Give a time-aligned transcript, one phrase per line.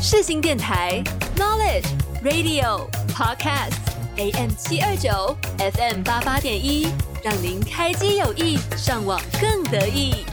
[0.00, 1.02] 世新电台
[1.36, 1.86] Knowledge
[2.22, 3.74] Radio Podcast
[4.16, 6.88] AM 七二九 FM 八八点一，
[7.24, 10.24] 让您开机有意，上网更得意。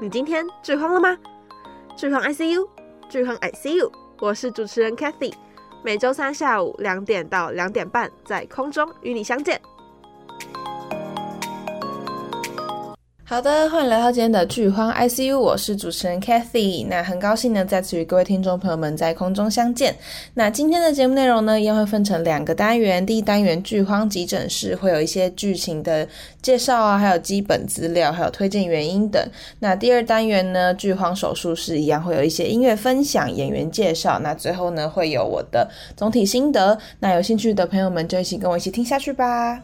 [0.00, 1.16] 你今天剧荒了吗？
[1.96, 2.66] 剧荒 ICU，
[3.10, 5.34] 剧荒 ICU，我是主持人 Cathy，
[5.82, 9.60] 每周三下午两点到两点半在空中与你相见。
[13.30, 16.84] 好的，欢迎来到今天的剧荒 ICU，我是主持人 Cathy。
[16.88, 19.94] 那很高兴呢，再次与各位听众朋友们在空中相见。
[20.34, 23.06] 那今天的节目内容呢，一样会分成两个单元。
[23.06, 26.04] 第一单元剧荒急诊室会有一些剧情的
[26.42, 29.24] 介绍啊，还有基本资料，还有推荐原因等。
[29.60, 34.18] 那第二单元呢，剧荒手术室一样会有一些音乐分享、演员介绍。
[34.18, 36.76] 那最后呢，会有我的总体心得。
[36.98, 39.62] 那有兴趣的朋友们就一起跟我一起听下去吧。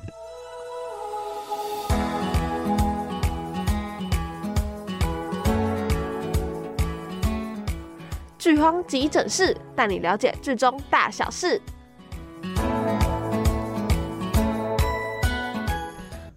[8.46, 11.60] 剧荒急诊室带你了解剧中大小事。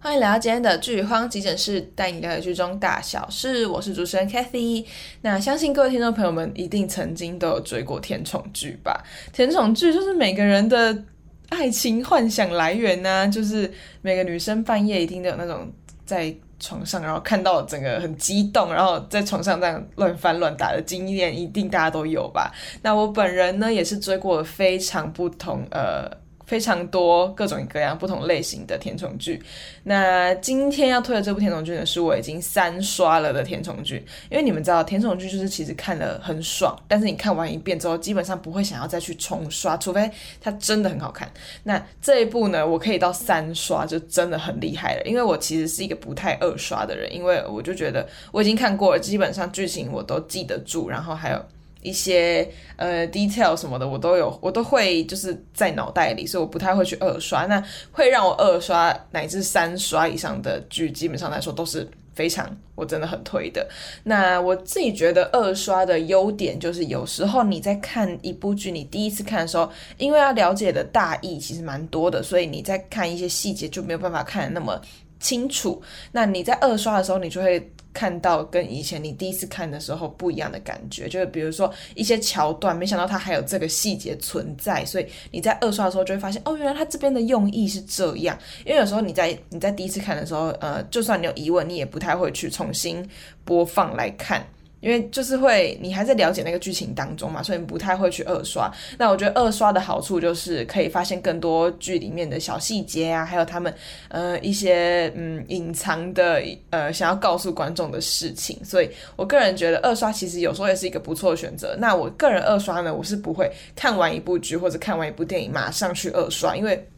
[0.00, 3.64] 欢迎来到今天的剧荒急诊室，带你了解剧中大小事。
[3.64, 4.84] 我是主持人 Cathy。
[5.20, 9.04] 那相信各位听众朋友们一定曾经都有追过甜宠剧吧？
[9.32, 11.04] 甜宠剧就是每个人的
[11.50, 15.72] 爱情幻想来源呢、啊，就是每个女生半夜一定都有那种
[16.04, 16.34] 在。
[16.60, 22.52] 床上，然后看到整个很激动，然后在床上这样乱翻乱打的经验，一定大家都有吧？
[22.82, 26.20] 那我本人呢，也是追过非常不同，呃。
[26.50, 29.40] 非常多各种各样不同类型的甜宠剧。
[29.84, 34.04] 那今天要推的这部甜宠剧呢，是我已经三刷了的甜宠剧。
[34.28, 41.30] 因为你们知道，甜宠剧就是其实看了很爽，但是你看完一遍之后，基本上不会想要再去重刷，除非它真的很好看。
[41.62, 45.02] 那这一部呢，我可以到三刷，就真的很厉害了。
[45.04, 51.40] 因为我其实是一个不太二刷的人，因为我就觉得我已经看过了，基本上剧情我都记得住，然后还有。
[51.82, 52.46] 一些
[52.76, 57.46] 呃 detail 什么的，我都有，我都会就是在脑袋里，所以我不太会去二刷。
[57.46, 63.66] 那会让我二刷乃至三刷以上的剧，基本上来说都是非常我真的很推的。
[64.02, 74.78] 那我自己觉得二刷的优点就是，有时候你在看一部剧，你第一次看的时候，因为要了解的大意其实蛮多的，所以你在看一些细节就没有办法看得那么
[75.18, 75.82] 清楚。
[76.12, 77.72] 那你在二刷的时候，你就会。
[77.92, 88.38] 看到跟以前你第一次看的时候不一样的感觉，就是比如说一些桥段，没想到它还有这个细节存在，所以你在二刷的时候就会发现，哦，原来它这边的用意是这样。
[88.64, 93.06] 因为有时候你在你在第一次看的时候，呃，就算你有疑问，你也不太会去重新
[93.44, 94.44] 播放来看。
[94.80, 98.72] 因为就是会，你还在了解那个剧情当中嘛，所以你不太会去二刷。
[98.98, 103.72] 那我觉得二刷的好处就是可以发现更多剧里面的小细节啊，还有他们
[104.08, 108.58] 呃一些嗯隐藏的呃想要告诉观众的事情。
[108.64, 111.76] 所以我个人觉得二刷其实有时候也是一个不错的选择。
[111.78, 116.88] 那我个人二刷呢，我是不会看完一部剧或者看完一部电影马上去二刷，因为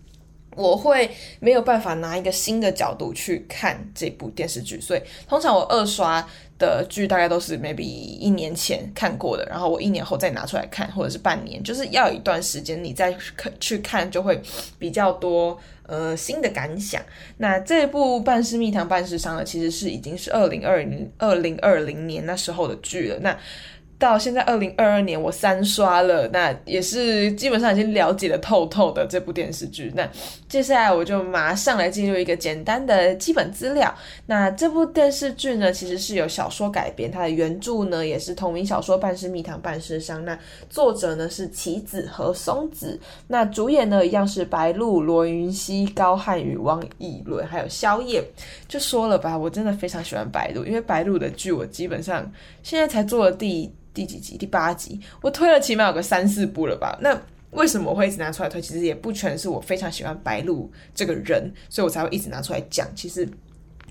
[0.54, 1.10] 我会
[1.40, 6.24] 没有办法拿一个新的角度去看这部电视剧，所以通常我二刷。
[6.62, 13.12] 的剧大概都是 maybe 一年前看过的，然后我一年后再拿出来看，或者是半年，就是要一段时间你再
[13.58, 14.40] 去看，就会
[14.78, 17.02] 比较多呃新的感想。
[17.38, 23.18] 那这部《半是蜜糖半是伤》呢，其实是已经是二零二零二零二零年那时候的剧了。
[23.20, 23.36] 那
[24.02, 29.92] 到现在二零二二年，我三刷了，那也是基本上已经了解的透透的这部电视剧。
[29.94, 30.10] 那
[30.48, 33.94] 接下来我就马上来进入一个简单的基本资料。
[34.26, 40.18] 那这部电视剧呢，其实是有小说改编，它的原著呢也是同名小说《半是蜜糖半是伤》。
[40.24, 40.36] 那
[40.68, 42.98] 作者呢是棋子和松子。
[43.28, 48.20] 那主演呢一样是白鹿、罗云熙、高瀚宇、王以伦，还有萧焱。
[48.66, 52.28] 就说了吧，我真的非常喜欢白鹿，因为白鹿的剧我基本上
[52.64, 53.72] 现在才做了第。
[53.92, 54.36] 第几集？
[54.36, 56.98] 第八集，我推了起码有个三四部了吧？
[57.00, 57.20] 那
[57.50, 58.60] 为什么我会一直拿出来推？
[58.60, 62.86] 其实也不全是我非常喜欢白鹿这个人，所以我才会一直拿出来讲。
[62.94, 63.28] 其实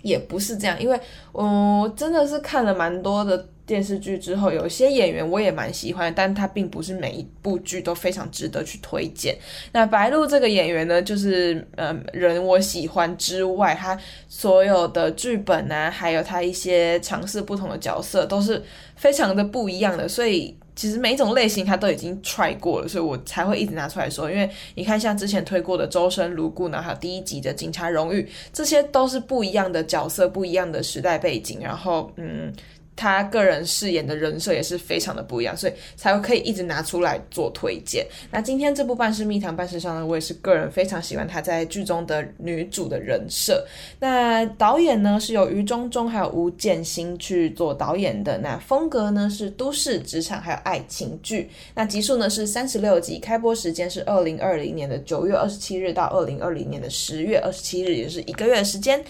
[0.01, 0.99] 也不是这样，因为
[1.31, 3.47] 我真的是看了蛮多的。
[3.71, 9.33] 电视剧之后，有些演员我也蛮喜欢，但他并不是每一部剧都非常值得去推荐。
[9.71, 13.97] 那白鹿这个演员呢，就是嗯，人我喜欢之外，他
[14.27, 18.61] 所有的剧本啊，还有他一些尝试不同的角色，都是
[18.97, 20.05] 非常的不一样的。
[20.05, 24.29] 所以其实每一种类型他都已经 try 过了，所以我才会一直拿出来说。
[24.29, 28.21] 因为你看，像之前推过的《周生如故》呢，还有第一集的《警察荣誉》，
[28.51, 32.51] 这些都是不一样的角色，不一样的时代背景，然后嗯。
[32.95, 38.05] 他个人饰演的人设也是非常的不一样，所以才会可以一直拿出来做推荐。
[38.29, 43.65] 那今天这部《半是蜜糖半是伤》呢，我也是个人非常喜欢她在剧中的女主的人设。
[43.99, 48.37] 那导演呢是由余忠忠还有吴建新去做导演的。
[48.37, 51.49] 那风格呢是都市职场还有爱情剧。
[51.73, 59.03] 那集数呢是三十六集，开播时间是二零二零年的九月二十七日到二零二零年的十月二十七日，也就是一个月的时间。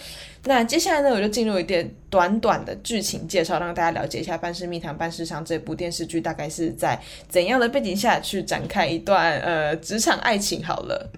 [0.44, 11.10] 那接下来呢，我就进入一点短短的剧情介绍，让大家了解一下《半是蜜糖半是伤》这部电视剧大概是在怎样的背景下去展开一段呃职场爱情好了。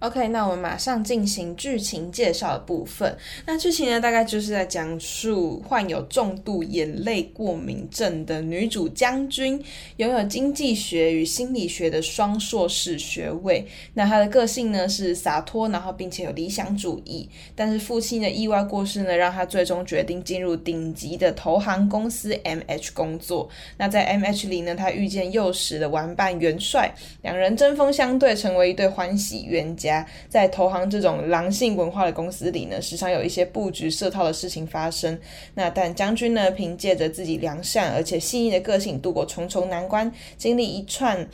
[0.00, 3.14] OK，那我们马上进行剧情介绍的部分。
[3.44, 9.62] 那剧情呢，大概就是在讲述患有重度眼泪过敏症的女主将军，
[9.98, 13.62] 拥有经济学与心理学的双硕士学位。
[13.92, 17.28] 那她的个性呢是洒脱，然后并且有理想主义。
[17.54, 23.46] 但是父亲的意外过世呢，让她最终决定进入顶级的投行公司 MH 工作。
[23.76, 30.06] 那在 MH 里呢，她遇见幼时的玩伴元帅，两人针锋相对，成为一对欢喜冤家家。
[30.28, 35.18] 在投行这种狼性文化的公司里呢，时常有一些布局设套的事情发生。
[35.54, 41.28] 那但将军呢，凭借着自己良善而且细腻的个性，度过重重难关，经历一串、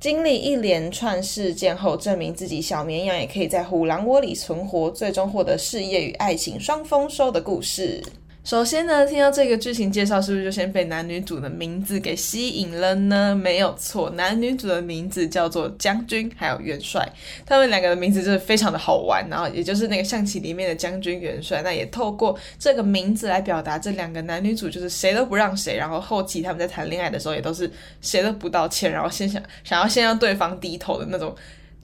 [0.00, 8.02] 经历一连串事件后，证明自己小绵羊也可以在虎狼窝里存活，最终获得事业与爱情双丰收的故事。
[8.44, 13.36] 首先呢，听到这个剧情介绍，是不是就先被男女主的名字给吸引了呢？
[13.40, 17.08] 没有错，男女主的名字叫做将军还有元帅，
[17.46, 31.32] 他们两个的名字就是非常的好玩，然后也就是那个象棋里面的将军元帅，那也透过这个名字来表达这两个男女主就是谁都不让谁，然后后期他们在谈恋爱的时候也都是谁都不道歉，然后先想想要先让对方低头的那种。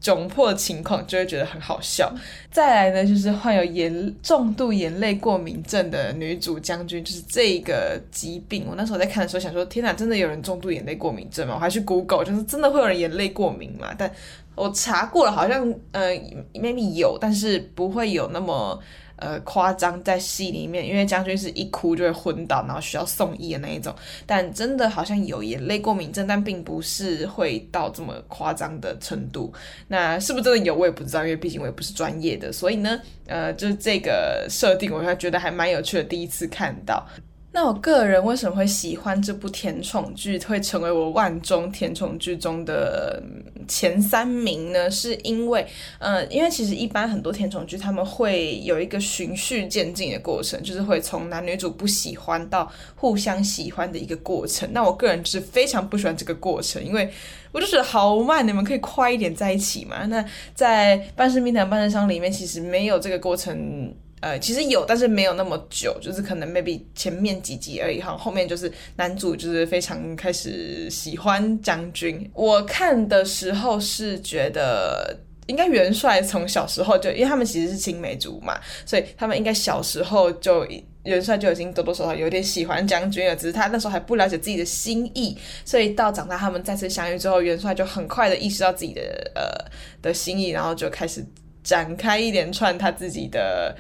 [0.02, 2.12] 窘迫的情况就会觉得很好笑。
[2.50, 8.66] 再来呢，就是患有眼重度眼泪过敏症的女主将军，就是这个疾病。
[8.68, 11.54] 我那时候在看的时候想说，天哪，真的有人重度眼泪过敏症吗？
[11.54, 13.94] 我还去 Google，就是真的会有人眼泪过敏嘛？
[13.98, 14.10] 但
[14.54, 16.12] 我查过了，好像呃
[16.54, 18.78] maybe 有，但是不会有那么。
[19.18, 23.94] 呃，夸张在戏里面，因为将军是一哭就会昏倒，然后需要送医的那一种。
[24.26, 29.52] 但真的好像有眼泪过敏症，但并不是会到这么夸张的程度。
[29.86, 32.52] 那是不是真的有，我也不知道，因为毕竟我也不是专业的。
[32.52, 37.06] 所以呢，呃，就是这个设定，我还觉得还蛮有趣的，第一次看到。
[37.58, 43.20] 那我个人为什么会喜欢这部甜宠剧，会成为我万中甜宠剧中的
[43.66, 44.88] 前三名呢？
[44.88, 45.66] 是因为，
[45.98, 54.72] 呃，因为其实一般很多甜宠剧他们会有一个循序渐进的过程，就是会从男女主不喜欢到互相喜欢的一个过程。
[54.72, 57.10] 那我个人是非常不喜欢这个过程，因为
[57.50, 60.06] 我就觉得好慢，你们可以快一点在一起嘛。
[60.06, 60.24] 那
[60.54, 63.92] 在《半生冰糖半生伤》里面，其实没有这个过程。
[64.20, 68.16] 呃，其实有，但是没有那么久，就是可能 maybe 前面几集而已哈。
[68.16, 72.28] 后面就是男主就是非常开始喜欢将军。
[72.34, 75.16] 我看的时候是觉得，
[75.46, 80.66] 应该元帅从小时候就，因为他们其实是青梅竹马，所以他们应该小时候就
[81.04, 89.42] 元帅就已经多多少少有点喜欢将军了，只是他那时候还不了解自己的心意，所以到长大他们再次相遇之后，元帅就很快的意识到自己的呃
[90.02, 91.24] 的心意，然后就开始
[91.62, 93.72] 展开一连串他自己的。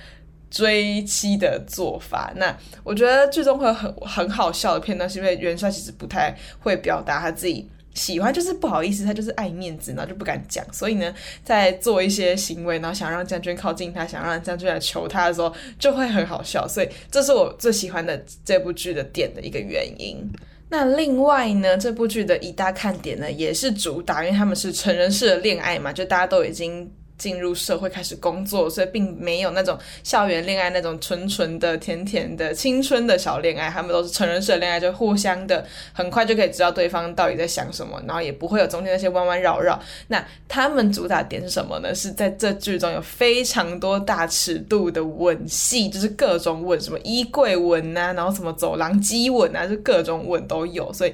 [0.50, 11.12] 追妻的做法，那我觉得剧中会有很很好笑的片段，是因为元帅其实不太会表达他自己喜欢，就是不好意思，他就是爱面子，然后就不敢讲，所以呢，
[11.44, 20.16] 在做一些行为，然后想让将军靠近他，想让将军来求他的时候，就会很好笑，所以这是我最喜欢的这部剧的点的一个原因。
[20.70, 26.90] 那另外呢，这部剧的一大看点呢，也是主打，因为他们是成人式的恋爱嘛，就大家都已经。
[27.18, 39.78] 进入社会开始工作，所以并没有那种校园恋爱那种纯纯的、甜甜的青春的小恋爱，他们都是成人式的恋爱，就互相的很快就可以知道对方到底在想什么，然后也不会有中间那些弯弯绕绕。
[40.06, 41.94] 那他们主打点是什么呢？
[41.94, 51.12] 是在这剧中有非常多大尺度的吻戏，就是各种吻，什么衣柜吻啊，然后什么走廊激吻啊，就各种吻都有，所以。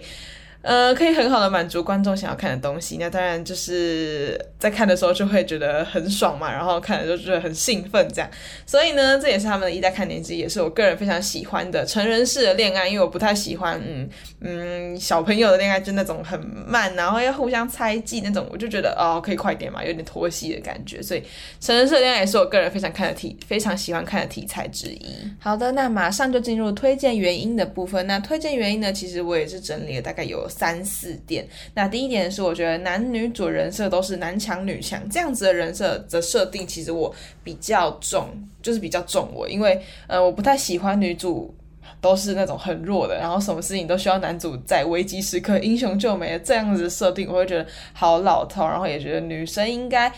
[0.64, 2.96] 呃，可以很好的满足观众想要看的东西。
[2.98, 8.30] 那当然就是在看的时候就会觉得很爽嘛，然后看的时候就觉得很兴奋这样。
[8.64, 12.88] 所以呢，这也是他们的一大看点之一，也是我个人非常喜欢的成人式的恋爱。
[12.88, 14.08] 因为我不太喜欢，嗯
[14.40, 21.02] 嗯，小朋友的恋爱就那种很慢，然后要互相猜忌那种，我就觉得哦，可以快点嘛，有点拖戏的感觉。
[21.02, 21.22] 所以
[21.60, 25.04] 成人式恋爱也是我个人非常看的题，非常喜欢看的题材之一。
[25.38, 28.06] 好的，那马上就进入推荐原因的部分。
[28.06, 30.48] 那推荐原因呢，其实我也是整理了大概有。
[30.56, 38.28] 三四点，那第一点是我觉得男女主人设都是男强女强这样子的人设的设定，其实我比较重，
[38.62, 41.52] 就是比较重我，因为呃我不太喜欢女主
[42.00, 50.12] 都是那种很弱的，然后什么事情都需要男主在危机时刻英雄救美的这样子设定，我会觉得好老套，然后也觉得女生应该。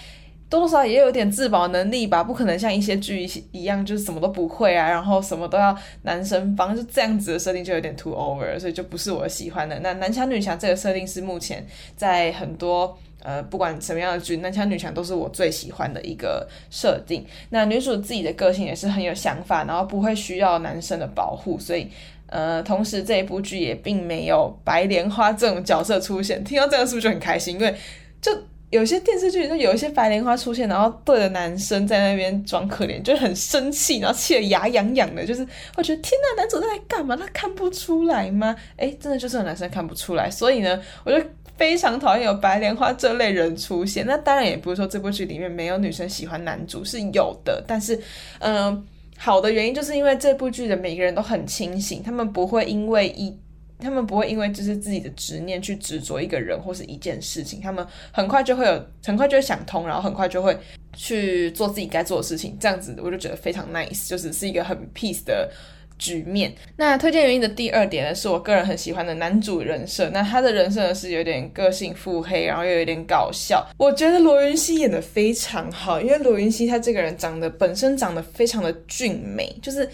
[0.48, 9.76] 多多少少也有点自保能力吧，不可能像一些剧一样，就是什么都不会啊，然后什么都要男生帮，就这样子的设定就有点 too over，所以就不是我喜欢的。
[9.80, 17.26] 那男强女强这个设定是目前在很多呃不管什么样的剧，男强女强都是我最喜欢的一个设定。
[17.50, 21.88] 那女主自己的个性也是很有想法，然后不会需要男生的保护，所以
[22.28, 26.44] 呃，同时这一部剧也并没有白莲花这种角色出现。
[26.44, 27.54] 听到这个是不是就很开心？
[27.58, 27.74] 因为
[28.20, 28.30] 就。
[28.70, 37.16] 有些电视剧就有一些白莲花出现，然后对着男生在那边装可怜，就很生气，然后气得牙痒痒的，就是会觉得天呐，男主在干嘛？
[37.16, 38.56] 他看不出来吗？
[38.76, 41.24] 诶，真的就是有男生看不出来，所以呢，我就
[41.56, 44.04] 非常讨厌有白莲花这类人出现。
[44.04, 47.98] 那当然也不是说这部剧里面没有女生喜欢男主，是有的，但是
[48.40, 48.84] 嗯、
[49.16, 53.32] 好的原因就是因为这部剧的每个人都很清醒，他们不会因为一。
[53.78, 60.56] 他们不会因为就是自己的执念去执着一个人或是一件事情，他们很快就会有，很快就会想通，然后很快就会
[60.94, 62.56] 去做自己该做的事情。
[62.58, 65.50] 这样子我就觉得非常 nice，就是是一个很 peace 的
[65.98, 66.52] 局面。
[66.76, 70.08] 那推荐原因的第二点呢，是我个人很喜欢的男主人设。
[70.10, 73.66] 那他的人设呢是有点个性腹黑，然后又有点搞笑。
[73.76, 79.92] 我觉得罗云熙演的非常好，因为罗云熙他这个人长得本身长得非常的俊美，就是他。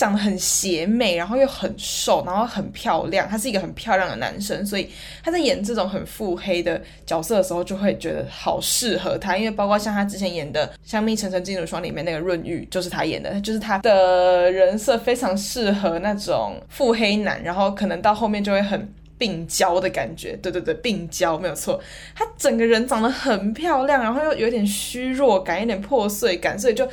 [0.00, 3.28] 长得很邪魅，然后又很瘦，然后很漂亮。
[3.28, 4.88] 他是一个很漂亮的男生，所以
[5.22, 9.36] 他在演这种很腹黑的角色的时候，就会觉得好适合他。
[9.36, 20.34] 因为包括像他之前演的《香蜜沉沉烬如霜》里面那个润玉，就是他演的，就是他的人设非常适合那种腹黑男，然后可能到后面就会很病娇的感觉。
[20.36, 21.78] 对对对，病娇没有错。
[22.14, 26.88] 他整个人长得很漂亮，然后又有点虚弱感，有点破碎感，所以就。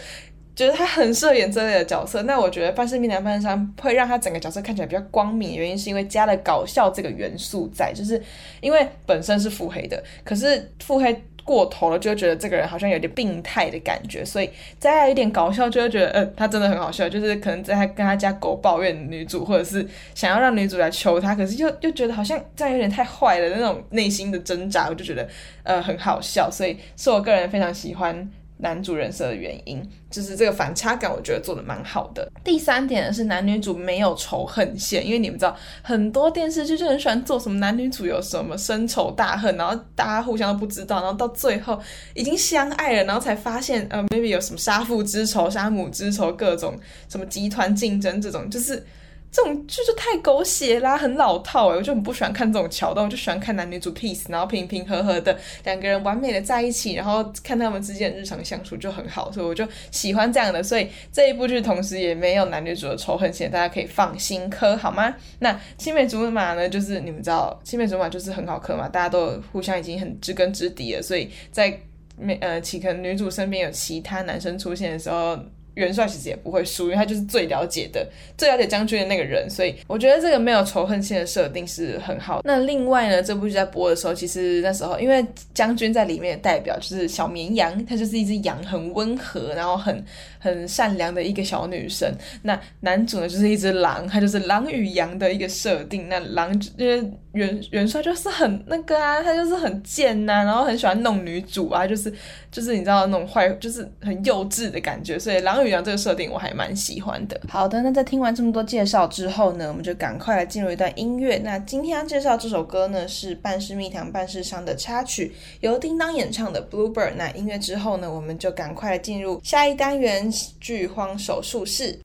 [0.57, 8.19] 觉得他很适合演这类的角色，那我觉得《半是命男半是伤》会让他整个角色看起来比较光明，原因是因为加了搞笑这个元素在，就是
[8.59, 14.49] 因为本身是腹黑的，可是腹黑过头了，就会觉得这个人好像有点病态的感觉，所以
[14.79, 25.29] 再来一点搞笑，就会觉得，呃，他真的很好笑，就是可能在他跟他家狗抱怨女主，或者是想要让女主来求他，可是又又觉得好像这样有点太坏了那种内心的挣扎，我就觉得，
[25.61, 28.27] 呃，很好笑，所以是我个人非常喜欢。
[28.57, 32.31] 男主人设的原因，就是这个反差感，我觉得做的蛮好的。
[32.43, 41.79] 第三点是男女主没有仇恨线，因为你们知道很多电视剧就很喜欢做什么男女主有什么深仇大恨，然后大家互相都不知道，然后到最后
[42.13, 48.85] 已经相爱了，然后才发现呃 maybe 有什么杀父之仇、杀母之仇，各种什么集团竞争这种，就是。
[49.29, 60.63] 这种剧就太狗血啦，很老套诶，我就很不喜欢看这种桥段，我就喜欢看男女主 peace，然后平平和和的两个人完美的在一起，然后看他们之间的日常相处就很好，所以我就喜欢这样的。
[60.63, 65.13] 所以这一部剧同时也没有男女主的仇恨线，大家可以放心磕好吗？
[65.39, 66.67] 那青梅竹马呢？
[66.67, 71.79] 就是你们知道青梅竹马就是很好磕嘛，大家都互相已经很知根知底了，所以在
[72.17, 75.37] 没呃，其可能女主身边有其他男生出现的时候。
[75.77, 78.05] 元帅其实也不会输，因为他就是最了解的、
[78.35, 82.41] 最了解将军的那个人，所以我觉得这个没有仇恨线的设定是很好。
[82.43, 90.03] 那另外呢，这部剧在播的时候，其实那时候因为将军在里面的代表就是小绵羊，它就是一只羊，很温和，然后很
[90.39, 92.11] 很善良的一个小女生。
[92.41, 96.09] 那男主呢，就是一只狼，他就是狼与羊的一个设定。
[96.09, 102.11] 那狼就是元元帅就是很那个啊，他就是很贱呐、然后很喜欢弄女主啊，就是
[102.57, 107.39] 就是你知道那种坏，就是很幼稚的感觉，所以狼与羊这个设定我还蛮喜欢的。
[107.47, 111.37] 好的，那在听完这么多介绍之后呢，我们就赶快来进入一段音乐。
[111.43, 117.11] 那今天要介绍这首歌呢，是《半是蜜糖半是伤》的插曲，由叮当演唱的《Bluebird》。
[117.15, 120.27] 那音乐之后呢，我们就赶快来进入下一单元——
[120.59, 121.99] 剧荒手术室。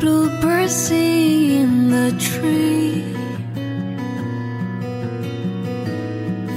[0.00, 3.02] Bluebird sing in the tree,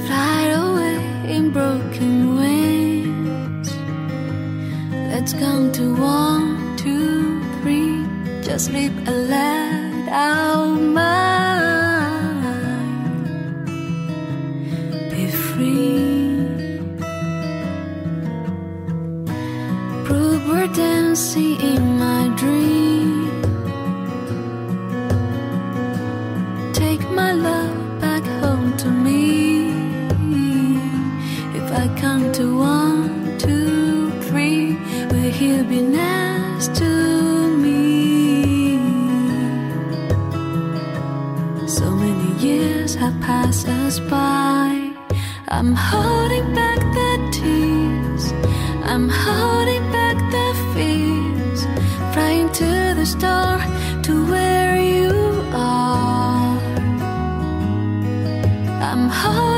[0.06, 0.96] fly away
[1.28, 2.21] in broken
[5.22, 8.04] Let's count to one, two, three.
[8.42, 11.12] Just live and let our mind
[15.12, 16.42] be free.
[20.06, 21.91] Prove we're dancing
[42.92, 44.92] tears have passed us by.
[45.48, 48.32] I'm holding back the tears,
[48.84, 51.64] I'm holding back the fears,
[52.12, 53.58] flying to the star
[54.02, 55.10] to where you
[55.52, 56.58] are.
[58.82, 59.51] I'm holding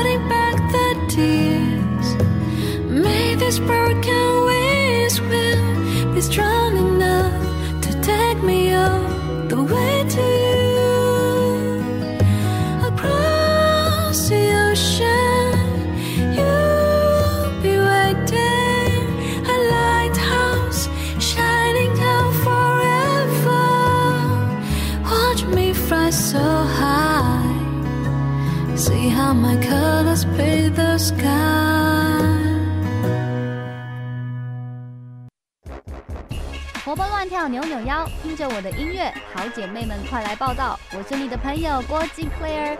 [37.47, 40.79] 扭扭腰，听着我的音乐，好姐妹们快来报道！
[40.93, 42.77] 我是你的朋友郭静 Claire。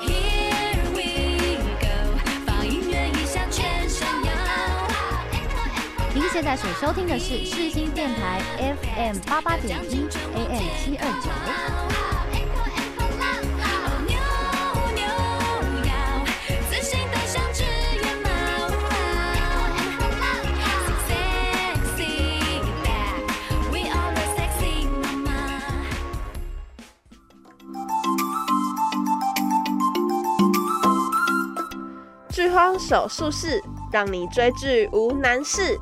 [0.00, 1.86] Here we go，
[2.46, 4.32] 放音乐一下全身摇。
[6.14, 11.87] 您现在所收听的是世新电台 FM 八八点一 AM 七二九。
[32.88, 35.78] 手术室，让你追剧无难事。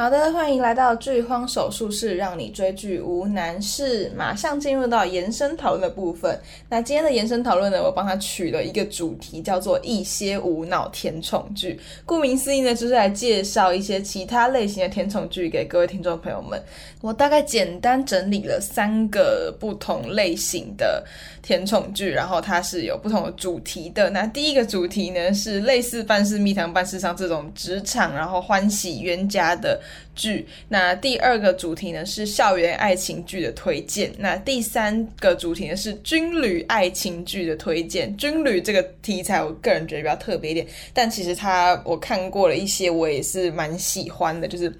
[0.00, 4.10] 好的，欢迎来到剧荒手术室，让你追剧无难事。
[4.16, 6.40] 马上进入到延伸讨论的部分。
[6.70, 11.78] 那今天的延伸讨论呢，我帮他取了一个主题，叫做一些无脑甜宠剧。
[12.06, 16.58] 顾名思义呢，就是来介绍一些其他类型的甜宠剧给各位听众朋友们。
[17.02, 21.04] 我大概简单整理了三个不同类型的
[21.42, 24.08] 甜宠剧，然后它是有不同的主题的。
[24.08, 29.78] 那第一个主题呢，是类似《半是蜜糖半是伤》这种职场，然后欢喜冤家的。
[30.14, 30.46] 剧。
[30.68, 38.16] 那第二个主题呢，是校园爱情剧的推荐，那第三个主题呢，是军旅爱情剧的推荐。
[38.16, 44.72] 军旅这个题材，我个人觉得比较特别一点，但其实它我看过了一些，我也是蛮喜欢的，就是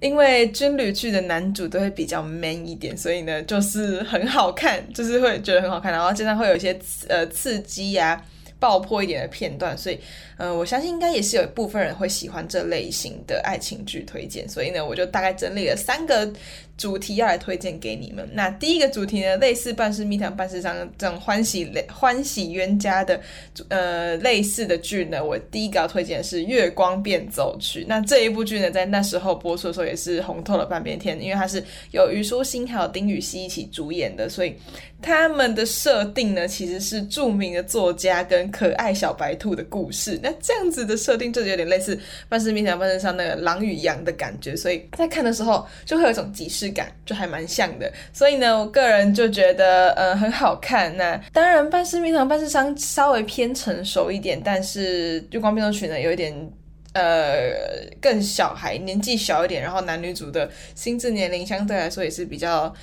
[0.00, 6.76] 因为军旅剧的男主都会比较 man 一点，所以呢就是很好看，就是会觉得很好看，然后经常会有一些
[7.08, 8.20] 呃刺激呀、
[8.62, 9.98] 爆破一点的片段，所以，
[10.36, 16.32] 呃，我相信应该也是有一部分人会喜欢这类型的爱情剧推荐，所以呢，我就大概整理了三个
[16.82, 18.28] 主题要来推荐给你们。
[18.32, 23.20] 那第一个主题呢，类似半是蜜糖半是伤这种欢喜欢喜冤家的，
[23.68, 27.82] 呃，类似的剧呢，我第一个要推荐的是《月光变奏曲》。
[27.86, 34.52] 那这一部剧呢，在那时候播出的时候也是红透了半边天，因为它是有虞书欣还有丁禹兮一起主演的，所以
[35.00, 41.94] 他们的设定呢，其实是著名的作家跟可爱小白兔的故事，那这样子的设定就是有点类似
[42.28, 47.92] 《半是蜜糖半是伤》那个狼与羊的感觉，所以在看的时候就会有一种即视感，就还蛮像的。
[48.12, 50.96] 所以呢，我个人就觉得呃很好看。
[50.96, 56.34] 那当然，《半是蜜糖半是伤》稍微偏成熟一点，但是《月光变奏曲》呢有一点
[56.94, 57.52] 呃
[58.00, 62.74] 更小孩，年纪小一点，然后男女主的心智年龄相对来说也是比较。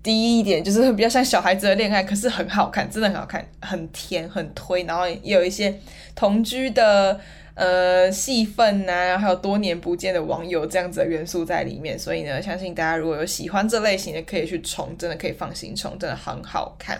[0.00, 5.74] 低一点就是比较像小孩子的恋爱，可是很好看，真的很好看，很甜，很推，然后也有一些
[6.14, 7.18] 同居的。
[7.58, 16.96] 呃，戏份呐、啊，还有多年不见的网友这样子的元素在里面，所以呢，相信大家如果有喜欢这类型的，可以去冲，真的可以放心冲，真的很好看。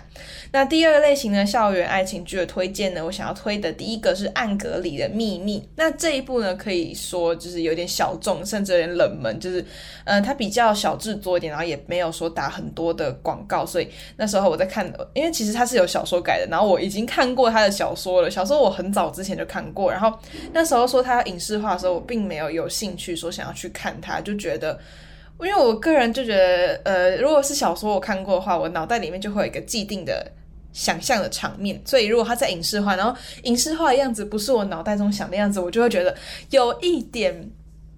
[0.51, 5.59] 那第二个类型的，校园爱情剧的推荐呢，我想要推的第一个是《暗格里的秘密》。
[5.77, 9.63] 那这一部呢，可以说就是有点小众，甚至有点冷门，就是
[10.03, 20.11] 呃，它比较小制作一点，然后也没有说打很多的广告，所以那时候我在看，因为其实它是有小说改的，然后我已经看过他的小说了，小说我很早之前就看过，然后。
[20.51, 24.79] 那时候说他影视化的时候，我并没有有兴趣说想要去看他，就觉得，
[25.39, 30.31] 因为我个人就觉得，呃，如果是小说我看过的话，我脑袋里面就会有一个既定的
[30.73, 36.15] 想象的场面，所以如果他在影视化，然后影视化的样子不是我脑袋中想的样子，我就会觉得
[36.49, 37.51] 有一点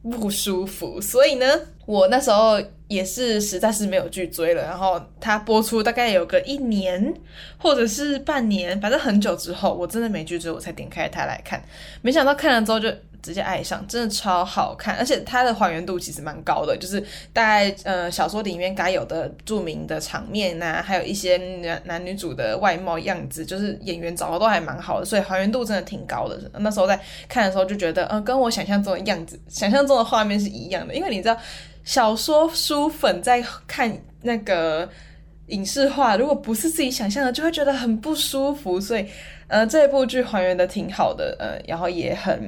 [0.04, 1.00] 不舒服。
[1.02, 4.62] 所以呢，我那时候也是实在是没有剧追了。
[4.64, 7.14] 然后它播出大概有个一年
[7.58, 11.64] 或者是半年，反正很久之后，我真的没剧追，我才点开它来看。
[12.02, 17.00] 没想到看了之后就直接爱上，真的超好看，而且它的还原度其实蛮高的，就是
[17.32, 26.40] 大概呃小说里面该有的著名的场面呐、还有一些男男女主的外貌样子，就是演员找的都还蛮好的，所以还原度真的挺高的。
[26.60, 27.00] 那时候在
[27.30, 31.38] 看的时候就觉得，嗯、跟我想象中的样子、想象中的画面是一样的，因为你知道。
[31.84, 33.92] 小说书粉在看
[34.22, 34.88] 那个
[35.48, 38.80] 影视化，如果不是自己想象的，就会觉得很不舒服。
[38.80, 39.06] 所以，
[39.48, 42.42] 呃，这部剧还原的挺好的，呃，然后也很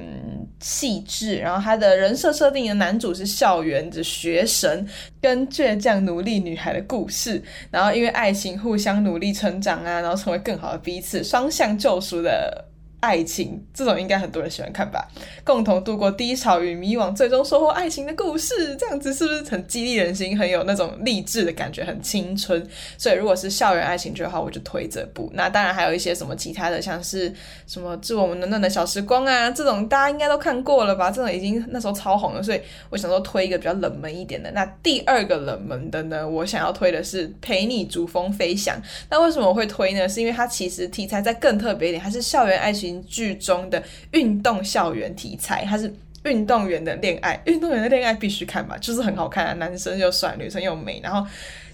[0.62, 4.88] 细致，然后他的人设设定的男主是校园的学神
[5.22, 12.64] 跟倔强努力女孩的故事，然后因为爱情互相努力成长啊，然后成为更好的彼此，双向救赎的。
[13.04, 15.06] 爱情这种应该很多人喜欢看吧？
[15.44, 22.66] 共同度过低潮与迷惘，最终收获爱情的故事，这样子是不是很激励人心，很有那种励志的感觉，很青春？
[22.98, 25.30] 所以如果是校园爱情剧的话，我就推这部。
[25.34, 27.34] 那当然还有一些什么其他的，像是
[27.68, 31.12] 什么致我们暖暖的小时光啊，这种大家应该都看过了吧？
[31.12, 34.50] 这种已经那时候超红了，所以我想说推一个比较冷门一点的。
[34.52, 38.78] 那第二个冷门的呢，我想要推的是《陪你逐风飞翔》。
[39.10, 40.08] 那为什么我会推呢？
[40.08, 42.93] 是因为它其实题材再更特别一点，它是校园爱情。
[43.06, 45.94] 剧中的运动校园题材，它是
[46.26, 51.28] 运动员的恋爱，运动员的恋爱必须看吧，就是很好看啊，男生又帅，女生又美，然后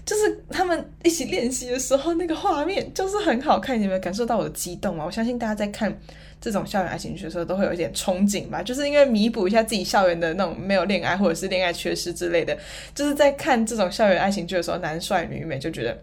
[0.04, 3.80] 就是他们一起练习的时候，那个画面就是很好看。
[3.80, 5.04] 你们感受到我的激动吗？
[5.04, 5.96] 我相信大家在看
[6.40, 12.58] 这种校园爱情剧的时候，都会有一点憧憬吧，就是因为弥补一下自己校园的那种没有恋爱或者是恋爱缺失之类的，
[12.94, 15.96] 就是在看这种校园爱情剧的时候，男帅女美就觉得。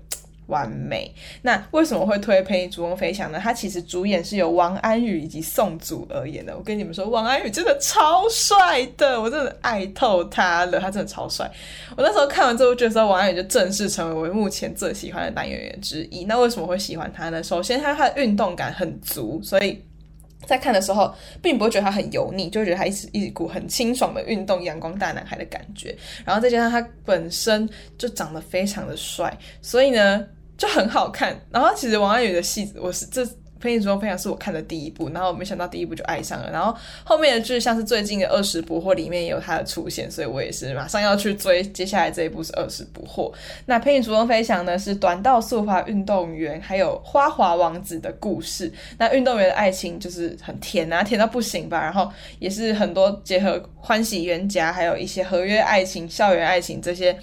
[0.47, 1.13] 完美。
[1.41, 3.39] 那为什么会推《陪你逐梦飞翔》呢？
[3.41, 6.57] 它其实主演是由王安宇以及宋祖儿演的。
[6.57, 10.79] 我跟你们说，王安宇真的超帅的，我真的爱透他了。
[10.79, 11.49] 他真的超帅。
[11.95, 16.23] 我那时候看完这部剧的时候，王安宇就正式成为我目前最喜欢的男演员之一。
[16.25, 17.43] 那为什么会喜欢他呢？
[17.43, 19.81] 首先，他他的运动感很足，所以
[20.45, 25.93] 在看的时候并不会觉得他很油腻，就觉得他一直一股很清爽的运动阳光大男孩的感觉。
[26.23, 30.25] 然后再加上他本身就长得非常的帅，所以呢。
[30.57, 33.23] 就很好看，然后其实王安宇的戏，我是这
[33.59, 41.61] 《陪你逐风飞翔》是我看的第一部，然后没想到第一部就爱上了，然后后面的剧像是最近的《二十不惑》里面也有他的出现，所以我也是马上要去追。
[41.63, 43.31] 接下来这一部是《二十不惑》，
[43.67, 57.15] 那《陪你逐风飞翔》呢是短道速滑运动员还有花滑王子的故事，那运动员的爱情就是很甜啊，甜到不行吧，然后也是很多结合欢喜冤家，还有一些合约爱情、校园爱情这些。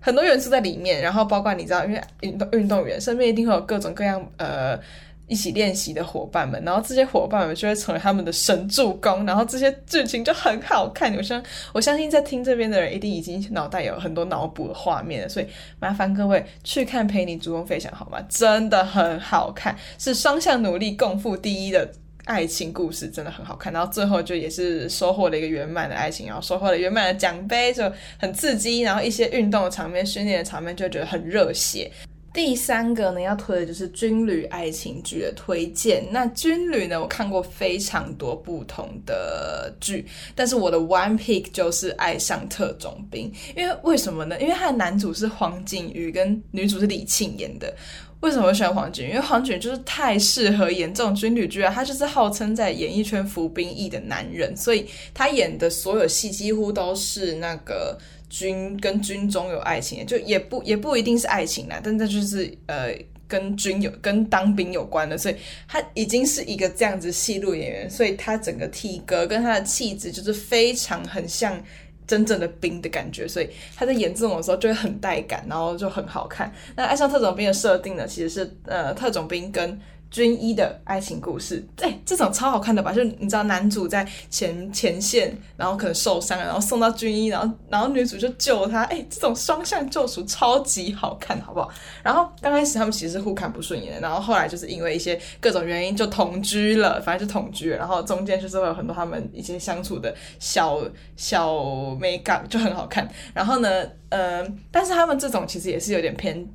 [0.00, 4.78] 很多元素在里面，然后包括你知道，因为运动运动员身边一定会有各种各样呃
[5.26, 11.14] 一起练习的伙伴们，然后这些伙伴们就会成为他们的神助攻，然后这些剧情就很好看。
[11.16, 11.42] 我相
[11.74, 15.46] 我相信在听这边的人一定已经脑袋有很多脑补的画面了，所以
[15.78, 18.18] 麻烦各位去看《陪你逐梦飞翔》好吗？
[18.28, 21.90] 真的很好看，是双向努力共赴第一的。
[22.28, 28.82] 爱情故事真的很好看，然后最后就也是收获了一个圆满的爱情，然后收获了圆满的奖杯，就很刺激。
[28.82, 31.90] 然后一些运动的场面、训练的场面就觉得很热血。
[32.34, 36.04] 第三个呢，要推的就是军旅爱情剧的推荐。
[36.10, 44.38] 那军旅呢，我看过非常多不同的剧，但是我的 one pick 就是《爱上特种兵》，因为为什么呢？
[44.38, 47.74] 因为他的男主是黄景瑜，跟女主是李沁演的。
[48.20, 49.10] 为什么选黄景瑜？
[49.10, 51.72] 因为黄景瑜就是太适合演这种军旅剧啊！
[51.72, 57.96] 他就是号称在演艺圈服兵役的男人，所以他演的所有戏几乎都是那个
[58.28, 62.92] 军跟军中有爱情，就也不也不一定是爱情啦，但这就是呃
[63.28, 65.36] 跟军有跟当兵有关的，所以
[65.68, 71.62] 他已经是一个这样子戏路演员，所以他整个体格跟他的气质就是非常很像。
[72.08, 76.50] 真正的冰的感觉，所以他在演这种的时候就会很带感，然后就很好看。
[76.74, 79.78] 那爱上特种兵的设定呢，其实是呃特种兵跟
[80.10, 82.92] 军医的爱情故事，哎、欸，这种超好看的吧？
[82.92, 91.70] 就你知道，男主在前前线，然后可能受伤，然后送到军医，然后然后女主就救他，哎、欸，这种双向救赎超级好看，好不好？
[92.02, 100.80] 然后刚开始他们其实是互看不顺眼的，然后后来就是因为一些各种原因就同居了，反正就同居了，然后中间就是会有很多他们一些相处的小
[101.16, 101.62] 小
[102.00, 103.06] 美感，就很好看。
[103.34, 106.48] 然后呢，嗯、呃，但是他们这种其实也是有点偏。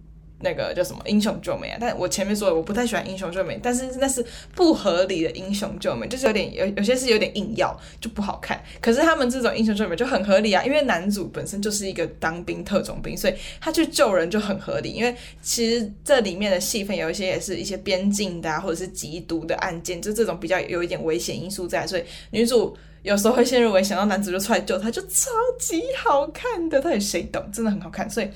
[0.44, 1.78] 那个叫什么英雄救美啊？
[1.80, 8.62] 但我前面说的我不太喜欢英雄救美，但是那是不合理的英雄救美，就是有点有有些是有点硬要，就不好看。
[8.82, 14.92] 可是他们这种英雄救美就很合理啊，因为男主本身就是一个当兵特种兵，所以他去救人就很合理。
[14.92, 26.82] 因为其实这里面的戏份有一些也是一些边境的啊，或者是缉毒的案件，就这种比较有一点危险因素在，所以女主有时候会陷入危险，然后男主就出来救她，就超级好看的。
[26.82, 27.44] 到底谁懂？
[27.52, 28.28] 真的很好看，所以。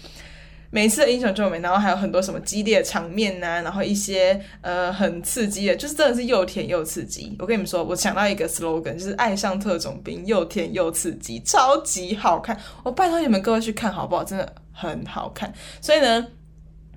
[0.70, 7.36] 每次的英雄救美，然后还有很多什么激烈的场面呐、然后一些呃很刺激的，就是真的是又甜又刺激。
[7.40, 12.60] 我跟你们说，我想到一个 slogan，就是爱上特种兵，又甜又刺激，超级好看。
[12.84, 14.24] 我拜托你们各位去看好不好？
[14.24, 15.54] 真的很好看。
[15.80, 16.28] 所以呢，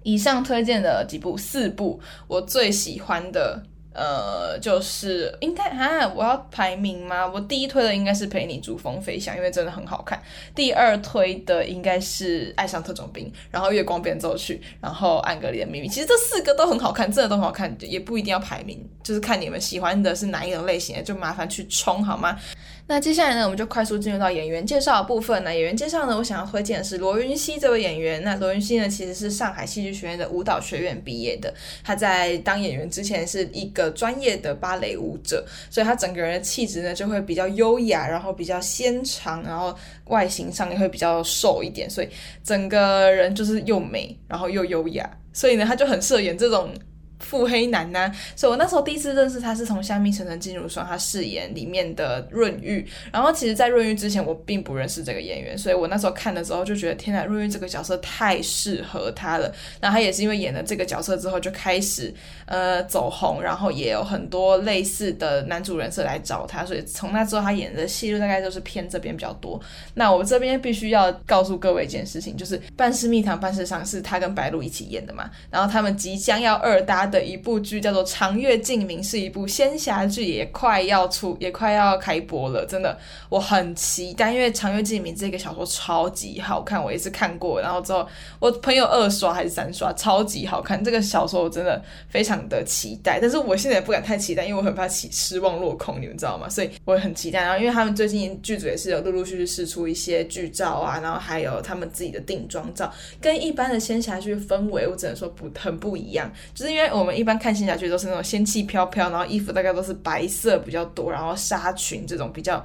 [0.03, 7.27] 以上推荐的几部四部，我最喜欢的呃，就是应该啊，我要排名吗？
[7.27, 10.21] 我第一推的应该是陪你逐风飞翔，因为真的很好看。
[10.55, 15.89] 第二推的应该是爱上特种兵，然后月光变奏曲，然后暗格里的秘密。
[15.89, 22.39] 其实这四个都很好看，真的都很好看，也不一定要排名，就是看你们喜欢的是哪一种类型的，就麻烦去冲好吗？
[22.87, 25.45] 那接下来呢，我们就快速进入到演员介绍的部分。
[25.45, 28.21] 那演员介绍呢，我想要推荐的是罗云熙这位演员。
[28.25, 31.55] 那罗云熙呢，其实是上海戏剧学院的舞蹈学院毕业的。
[31.85, 39.73] 他在当演员之前是一个专业的芭蕾舞者，所以他整个人的气质呢就会比较优雅，然后比较纤长，然后
[40.07, 42.09] 外形上也会比较瘦一点，所以
[42.43, 45.09] 整个人就是又美，然后又优雅。
[45.33, 46.75] 所以呢，他就很适合演这种。
[47.21, 52.87] 腹黑男呢、所以我那时候第一次认识他是从《香蜜沉沉烬如霜》，他饰演里面的润玉。
[53.13, 59.53] 然后其实，在润玉之前，我并不认识这个演员，所以我那时候看的时候就觉得，天哪，润玉这个角色太适合他了。
[59.81, 62.13] 然后他也是因为演了这个角色之后，就开始
[62.47, 66.65] 呃走红，然后也有很多类似的男主人设来找他。
[66.65, 69.61] 所以从那之后，他演的戏路大概都是偏这边比较多。
[69.95, 77.10] 那我这边必须要告诉各位一件事情，就是《半尸蜜糖半尸伤》是他跟白鹿一起演的嘛，然后他们即将要二搭。
[77.11, 82.65] 的一部剧叫做《长月烬明》，是一部仙侠剧，也快要出，也快要开播了。
[82.65, 82.97] 真的，
[83.29, 88.07] 我很期待，因为《长月烬明》这个小说超级好看，我也是看过，然后之后
[88.39, 90.83] 我朋友二刷还是三刷，超级好看。
[90.85, 96.49] 这个小说我真的非常的期待，但是我现在也不敢太期待，因为我很怕起失望落空，你们知道吗？
[96.49, 97.41] 所以我很期待。
[97.41, 106.91] 然后，因为他们最近剧组也是有陆陆续续释出一些剧照啊，然后还有他们自己的定妆照，跟一般的仙侠剧氛围，我只能说不很不一样，就是因为。
[106.91, 112.65] 我我们一般看仙侠剧都是那种仙气飘飘，然后衣服大概都是白色比较多，然后纱裙这种比较，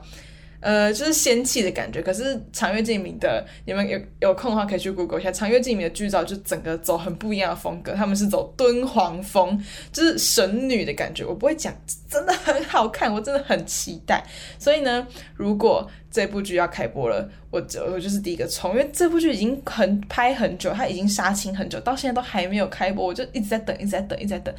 [0.65, 2.01] 呃，就是仙气的感觉。
[2.01, 7.93] 可是长月烬明的，你们有有空的话可以去 Google 一下长月烬明的剧照，就整个走很不一样的风格。
[7.93, 11.23] 他们是走敦煌风，就是神女的感觉。
[11.23, 11.71] 我不会讲，
[12.09, 14.25] 真的很好看，我真的很期待。
[14.57, 24.55] 所以呢，如果这部剧要开播了，我就我就是第一个冲，因为这部剧已经很拍很久，它已经杀青很久，到现在都还没有开播，我就一直在等，一直在等，一直在等。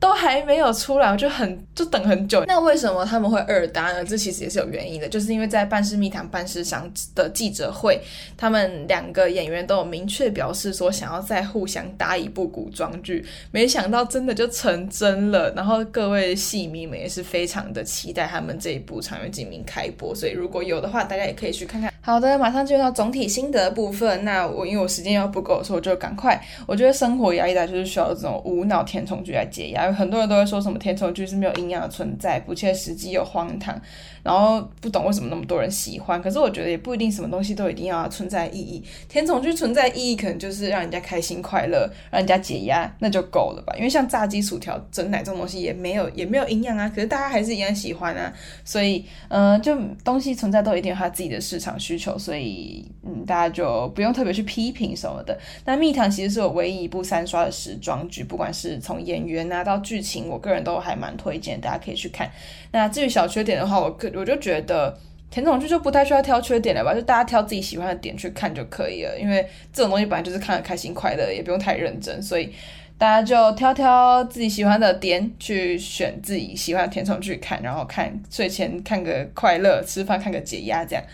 [0.00, 2.44] 都还没有出来，我就很就等很久。
[2.46, 4.04] 那为什么他们会二搭呢？
[4.04, 8.00] 这其实也是有原因的，就是因为在《半世蜜糖半世想》的记者会，
[8.36, 15.52] 他们两个演员都有明确表示说想要再互相搭一部古装剧，没想到真的就成真了。
[15.54, 21.92] 然后各位戏迷们也是非常的期待他们这一部《长月烬明》开播，所以如果有的话，大家也可以去看看。
[22.00, 24.24] 好的，马上进入到总体心得部分。
[24.24, 26.40] 那我因为我时间要不够，所以我就赶快。
[26.66, 29.87] 我觉得生活压力大，就是需要这种无脑填充剧来解压。
[29.92, 33.80] 很多人都会说什么甜宠剧是没有营养的存在，不切实际又荒唐，
[34.22, 36.20] 然后不懂为什么那么多人喜欢。
[36.20, 38.82] 可是我觉得也不一定什么东西都一定要存在意义。
[39.08, 43.74] 甜宠剧存在意义可能就是让人家开心快乐，让人家解压，那就够了吧。
[43.76, 48.32] 因为像炸鸡、薯条、整奶这种东西也没有 也没有营养啊，可是大家还是一样喜欢啊。
[48.64, 55.38] 所以，嗯、就东西存在都一定有它自己的市场需求，所以嗯，大家就不用特别去批评什么的。
[55.64, 62.30] 那蜜糖其实是我唯一一部三刷的时装剧，不管是从演员啊到剧情，我个人都还蛮推荐，大家可以去看。
[62.70, 64.96] 那至于小缺点的话，我个我就觉得
[65.30, 69.18] 甜宠剧就不太需要挑缺点了吧，就大家挑自己喜欢的点去看就可以了。
[69.18, 72.52] 因为这种东西本来就是看的开心快乐，也不用太认真，所以
[72.96, 81.04] 大家就挑挑自己喜欢的点去选自己喜欢的甜宠剧看，然后看睡前看个快乐，吃饭看个解压这样。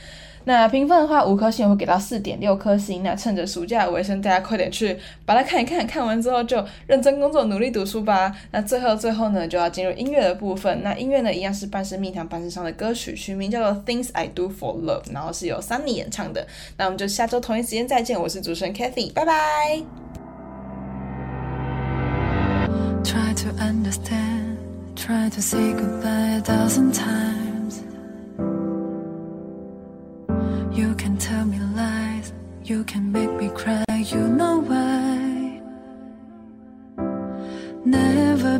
[0.46, 3.02] 那评分的话，五颗星我会给到四点六颗星。
[3.02, 8.30] 那趁着暑假尾声，大家快点去把它看一看，看完之后就认真工作，努力读书吧。
[8.50, 10.82] 那最后最后呢，就要进入音乐的部分。
[10.82, 16.46] 那音乐呢，一样是半是蜜糖半是伤的歌曲，曲名叫做《Things I Do for Love》，然后是由 Sunny 演唱的。
[16.76, 19.82] 那我们就下周同一时间再见，我是主持人 Kathy，拜拜。
[23.02, 24.56] Try to understand,
[24.96, 27.43] try to say goodbye a thousand times.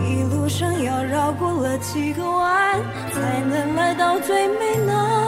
[0.00, 2.80] 一路上要绕过了几个弯
[3.12, 5.21] 才能来到最美那